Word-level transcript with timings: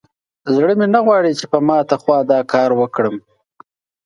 زړه 0.55 0.73
مې 0.79 0.87
نه 0.95 0.99
غواړي 1.05 1.31
چې 1.39 1.45
په 1.51 1.57
ماته 1.67 1.95
خوا 2.01 2.19
دا 2.31 2.39
کار 2.53 2.69
وکړم. 2.79 3.15